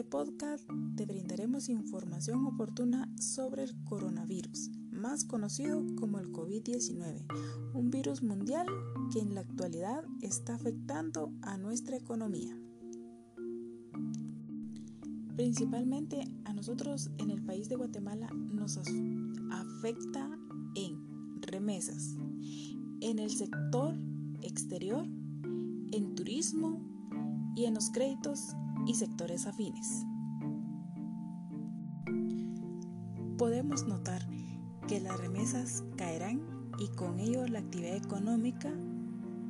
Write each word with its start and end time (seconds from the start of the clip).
este 0.00 0.10
podcast 0.10 0.66
te 0.96 1.04
brindaremos 1.04 1.68
información 1.68 2.46
oportuna 2.46 3.06
sobre 3.20 3.64
el 3.64 3.84
coronavirus, 3.84 4.70
más 4.90 5.24
conocido 5.24 5.84
como 5.96 6.18
el 6.18 6.32
COVID-19, 6.32 7.26
un 7.74 7.90
virus 7.90 8.22
mundial 8.22 8.66
que 9.12 9.18
en 9.18 9.34
la 9.34 9.42
actualidad 9.42 10.02
está 10.22 10.54
afectando 10.54 11.34
a 11.42 11.58
nuestra 11.58 11.98
economía. 11.98 12.58
Principalmente 15.36 16.24
a 16.46 16.54
nosotros 16.54 17.10
en 17.18 17.28
el 17.28 17.44
país 17.44 17.68
de 17.68 17.76
Guatemala 17.76 18.30
nos 18.32 18.78
afecta 19.50 20.30
en 20.76 21.42
remesas, 21.42 22.16
en 23.02 23.18
el 23.18 23.28
sector 23.28 23.94
exterior, 24.40 25.04
en 25.92 26.14
turismo 26.14 26.80
y 27.54 27.66
en 27.66 27.74
los 27.74 27.90
créditos 27.90 28.54
y 28.86 28.94
sectores 28.94 29.46
afines. 29.46 30.04
Podemos 33.36 33.86
notar 33.86 34.26
que 34.86 35.00
las 35.00 35.18
remesas 35.18 35.84
caerán 35.96 36.42
y 36.78 36.88
con 36.88 37.20
ello 37.20 37.46
la 37.46 37.60
actividad 37.60 37.96
económica 37.96 38.72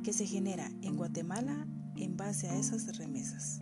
que 0.03 0.13
se 0.13 0.25
genera 0.25 0.69
en 0.81 0.95
Guatemala 0.95 1.67
en 1.97 2.17
base 2.17 2.49
a 2.49 2.57
esas 2.57 2.97
remesas. 2.97 3.59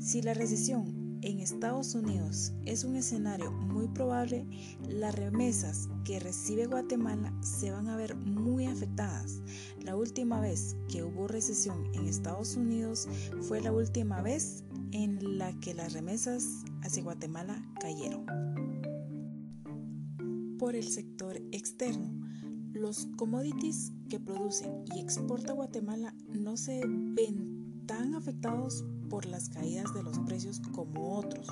Si 0.00 0.22
la 0.22 0.34
recesión 0.34 1.01
en 1.22 1.38
Estados 1.38 1.94
Unidos 1.94 2.52
es 2.66 2.84
un 2.84 2.96
escenario 2.96 3.52
muy 3.52 3.88
probable, 3.88 4.46
las 4.88 5.14
remesas 5.14 5.88
que 6.04 6.18
recibe 6.18 6.66
Guatemala 6.66 7.32
se 7.40 7.70
van 7.70 7.88
a 7.88 7.96
ver 7.96 8.16
muy 8.16 8.66
afectadas. 8.66 9.40
La 9.80 9.96
última 9.96 10.40
vez 10.40 10.76
que 10.88 11.04
hubo 11.04 11.28
recesión 11.28 11.86
en 11.94 12.06
Estados 12.06 12.56
Unidos 12.56 13.08
fue 13.42 13.60
la 13.60 13.72
última 13.72 14.20
vez 14.20 14.64
en 14.90 15.38
la 15.38 15.52
que 15.60 15.74
las 15.74 15.92
remesas 15.92 16.64
hacia 16.82 17.04
Guatemala 17.04 17.62
cayeron. 17.80 18.26
Por 20.58 20.74
el 20.74 20.88
sector 20.88 21.40
externo, 21.52 22.12
los 22.72 23.06
commodities 23.16 23.92
que 24.08 24.18
produce 24.18 24.68
y 24.94 25.00
exporta 25.00 25.52
Guatemala 25.52 26.14
no 26.28 26.56
se 26.56 26.82
ven 26.84 27.84
tan 27.86 28.14
afectados 28.14 28.84
por 29.12 29.26
las 29.26 29.50
caídas 29.50 29.92
de 29.92 30.02
los 30.02 30.18
precios 30.20 30.58
como 30.72 31.18
otros 31.18 31.46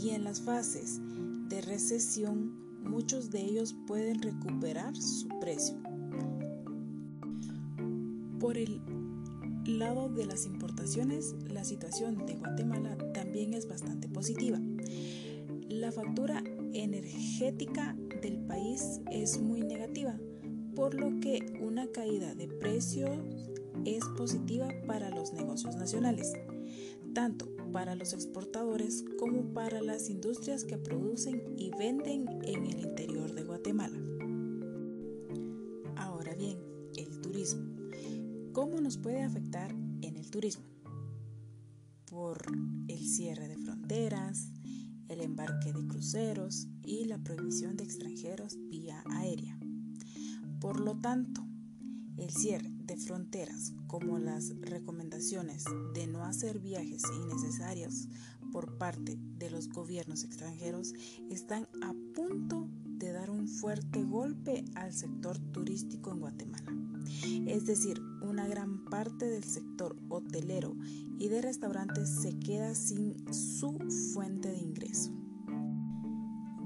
y 0.00 0.10
en 0.10 0.22
las 0.22 0.40
fases 0.40 1.00
de 1.48 1.60
recesión 1.60 2.52
muchos 2.84 3.32
de 3.32 3.40
ellos 3.40 3.74
pueden 3.88 4.22
recuperar 4.22 4.94
su 4.94 5.26
precio. 5.40 5.74
Por 8.38 8.56
el 8.56 8.80
lado 9.66 10.08
de 10.08 10.26
las 10.26 10.46
importaciones, 10.46 11.34
la 11.48 11.64
situación 11.64 12.24
de 12.24 12.36
Guatemala 12.36 12.96
también 13.12 13.52
es 13.54 13.66
bastante 13.66 14.06
positiva. 14.08 14.60
La 15.68 15.90
factura 15.90 16.44
energética 16.72 17.96
del 18.22 18.38
país 18.46 19.00
es 19.10 19.40
muy 19.40 19.62
negativa, 19.62 20.16
por 20.76 20.94
lo 20.94 21.18
que 21.18 21.40
una 21.60 21.88
caída 21.88 22.36
de 22.36 22.46
precios 22.46 23.10
es 23.84 24.04
positiva 24.16 24.68
para 24.86 25.10
los 25.10 25.32
negocios 25.32 25.74
nacionales 25.74 26.32
tanto 27.16 27.48
para 27.72 27.94
los 27.94 28.12
exportadores 28.12 29.02
como 29.18 29.54
para 29.54 29.80
las 29.80 30.10
industrias 30.10 30.64
que 30.64 30.76
producen 30.76 31.42
y 31.56 31.70
venden 31.70 32.26
en 32.42 32.66
el 32.66 32.78
interior 32.78 33.32
de 33.32 33.42
Guatemala. 33.42 33.98
Ahora 35.96 36.34
bien, 36.34 36.58
el 36.94 37.22
turismo. 37.22 37.64
¿Cómo 38.52 38.82
nos 38.82 38.98
puede 38.98 39.22
afectar 39.22 39.70
en 40.02 40.16
el 40.16 40.30
turismo? 40.30 40.66
Por 42.04 42.36
el 42.86 43.08
cierre 43.08 43.48
de 43.48 43.56
fronteras, 43.56 44.52
el 45.08 45.22
embarque 45.22 45.72
de 45.72 45.86
cruceros 45.86 46.68
y 46.82 47.06
la 47.06 47.16
prohibición 47.16 47.78
de 47.78 47.84
extranjeros 47.84 48.58
vía 48.68 49.02
aérea. 49.14 49.58
Por 50.60 50.80
lo 50.80 51.00
tanto, 51.00 51.46
el 52.16 52.30
cierre 52.30 52.70
de 52.84 52.96
fronteras 52.96 53.72
como 53.86 54.18
las 54.18 54.58
recomendaciones 54.60 55.64
de 55.94 56.06
no 56.06 56.24
hacer 56.24 56.58
viajes 56.58 57.02
innecesarios 57.14 58.08
por 58.52 58.78
parte 58.78 59.18
de 59.38 59.50
los 59.50 59.68
gobiernos 59.68 60.24
extranjeros 60.24 60.94
están 61.30 61.68
a 61.82 61.92
punto 62.14 62.68
de 62.84 63.12
dar 63.12 63.30
un 63.30 63.48
fuerte 63.48 64.02
golpe 64.02 64.64
al 64.74 64.92
sector 64.92 65.38
turístico 65.52 66.10
en 66.10 66.20
Guatemala. 66.20 66.72
Es 67.46 67.66
decir, 67.66 68.00
una 68.22 68.46
gran 68.48 68.84
parte 68.86 69.26
del 69.26 69.44
sector 69.44 69.96
hotelero 70.08 70.74
y 71.18 71.28
de 71.28 71.42
restaurantes 71.42 72.08
se 72.08 72.38
queda 72.38 72.74
sin 72.74 73.32
su 73.32 73.78
fuente 74.14 74.50
de 74.50 74.58
ingreso. 74.58 75.12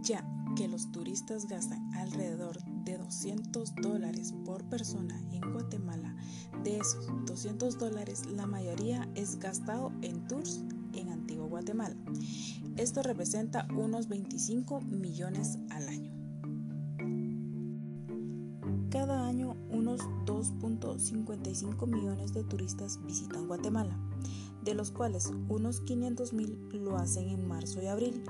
Ya 0.02 0.24
que 0.56 0.68
los 0.68 0.90
turistas 0.90 1.46
gastan 1.46 1.94
alrededor 1.94 2.62
de 2.84 2.98
200 2.98 3.74
dólares 3.76 4.34
por 4.44 4.64
persona 4.64 5.20
en 5.30 5.52
Guatemala. 5.52 6.16
De 6.64 6.78
esos 6.78 7.06
200 7.26 7.78
dólares, 7.78 8.26
la 8.26 8.46
mayoría 8.46 9.08
es 9.14 9.38
gastado 9.38 9.92
en 10.02 10.26
tours 10.26 10.64
en 10.92 11.10
Antigua 11.10 11.46
Guatemala. 11.46 11.96
Esto 12.76 13.02
representa 13.02 13.68
unos 13.76 14.08
25 14.08 14.80
millones 14.80 15.58
al 15.70 15.88
año. 15.88 16.12
Cada 18.90 19.26
año 19.26 19.56
unos 19.70 20.00
2.55 20.26 21.86
millones 21.86 22.32
de 22.34 22.42
turistas 22.42 22.98
visitan 23.04 23.46
Guatemala, 23.46 23.96
de 24.64 24.74
los 24.74 24.90
cuales 24.90 25.32
unos 25.48 25.80
500 25.80 26.32
mil 26.32 26.68
lo 26.72 26.96
hacen 26.96 27.28
en 27.28 27.46
marzo 27.46 27.82
y 27.82 27.86
abril 27.86 28.22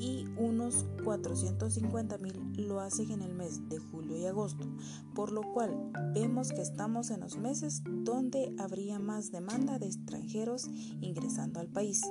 y 0.00 0.26
unos 0.36 0.86
450 1.04 2.18
mil 2.18 2.40
lo 2.56 2.80
hacen 2.80 3.10
en 3.10 3.22
el 3.22 3.34
mes 3.34 3.68
de 3.68 3.78
julio 3.78 4.16
y 4.16 4.26
agosto, 4.26 4.66
por 5.14 5.32
lo 5.32 5.42
cual 5.52 5.90
vemos 6.14 6.50
que 6.50 6.62
estamos 6.62 7.10
en 7.10 7.20
los 7.20 7.36
meses 7.36 7.82
donde 7.84 8.54
habría 8.58 8.98
más 8.98 9.32
demanda 9.32 9.78
de 9.78 9.86
extranjeros 9.86 10.68
ingresando 11.00 11.60
al 11.60 11.68
país, 11.68 12.02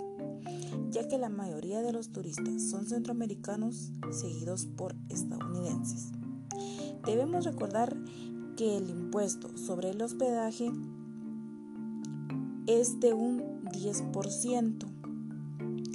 ya 0.90 1.08
que 1.08 1.18
la 1.18 1.30
mayoría 1.30 1.82
de 1.82 1.94
los 1.94 2.12
turistas 2.12 2.70
son 2.70 2.86
centroamericanos 2.88 3.92
seguidos 4.12 4.66
por 4.66 4.96
estadounidenses. 5.10 6.12
Debemos 7.06 7.46
recordar 7.46 7.96
que 8.58 8.76
el 8.76 8.90
impuesto 8.90 9.56
sobre 9.58 9.92
el 9.92 10.02
hospedaje 10.02 10.72
es 12.68 13.00
de 13.00 13.14
un 13.14 13.64
10%. 13.64 14.86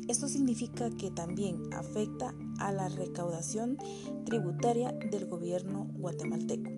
Esto 0.09 0.27
significa 0.27 0.91
que 0.91 1.10
también 1.10 1.72
afecta 1.72 2.34
a 2.59 2.72
la 2.72 2.88
recaudación 2.88 3.77
tributaria 4.25 4.93
del 4.93 5.27
gobierno 5.27 5.88
guatemalteco. 5.94 6.71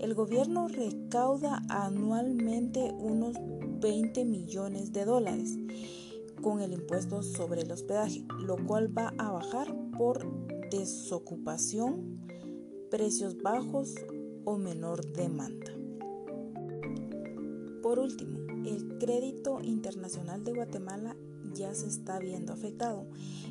El 0.00 0.14
gobierno 0.14 0.68
recauda 0.68 1.62
anualmente 1.68 2.92
unos 2.98 3.36
20 3.80 4.24
millones 4.24 4.92
de 4.92 5.04
dólares 5.04 5.56
con 6.42 6.60
el 6.60 6.72
impuesto 6.72 7.22
sobre 7.22 7.62
el 7.62 7.70
hospedaje, 7.70 8.24
lo 8.40 8.56
cual 8.66 8.96
va 8.96 9.14
a 9.18 9.30
bajar 9.30 9.74
por 9.96 10.26
desocupación, 10.70 12.20
precios 12.90 13.40
bajos 13.40 13.94
o 14.44 14.58
menor 14.58 15.06
demanda. 15.12 15.73
Por 17.84 17.98
último, 17.98 18.38
el 18.64 18.96
crédito 18.96 19.60
internacional 19.60 20.42
de 20.42 20.54
Guatemala 20.54 21.18
ya 21.52 21.74
se 21.74 21.86
está 21.86 22.18
viendo 22.18 22.54
afectado. 22.54 23.06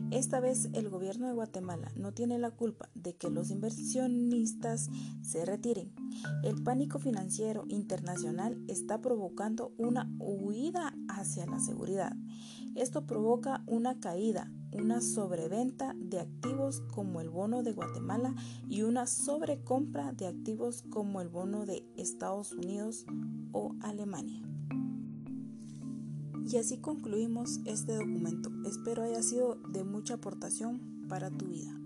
Esta 0.09 0.39
vez 0.39 0.69
el 0.73 0.89
gobierno 0.89 1.27
de 1.27 1.35
Guatemala 1.35 1.91
no 1.95 2.13
tiene 2.13 2.39
la 2.39 2.49
culpa 2.49 2.89
de 2.95 3.13
que 3.15 3.29
los 3.29 3.51
inversionistas 3.51 4.89
se 5.21 5.45
retiren. 5.45 5.93
El 6.41 6.63
pánico 6.63 6.97
financiero 6.97 7.65
internacional 7.67 8.59
está 8.67 8.99
provocando 9.01 9.71
una 9.77 10.11
huida 10.17 10.95
hacia 11.09 11.45
la 11.45 11.59
seguridad. 11.59 12.15
Esto 12.73 13.05
provoca 13.05 13.63
una 13.67 13.99
caída, 13.99 14.51
una 14.75 15.01
sobreventa 15.01 15.95
de 15.97 16.19
activos 16.19 16.81
como 16.93 17.21
el 17.21 17.29
bono 17.29 17.63
de 17.63 17.73
Guatemala 17.73 18.35
y 18.67 18.83
una 18.83 19.07
sobrecompra 19.07 20.13
de 20.13 20.27
activos 20.27 20.83
como 20.89 21.21
el 21.21 21.29
bono 21.29 21.65
de 21.65 21.85
Estados 21.97 22.51
Unidos 22.53 23.05
o 23.51 23.75
Alemania. 23.81 24.41
Y 26.45 26.57
así 26.57 26.77
concluimos 26.77 27.61
este 27.65 27.95
documento. 27.95 28.49
Espero 28.65 29.03
haya 29.03 29.23
sido 29.23 29.55
de 29.69 29.83
mucha 29.83 30.15
aportación 30.15 31.05
para 31.07 31.29
tu 31.29 31.45
vida. 31.45 31.82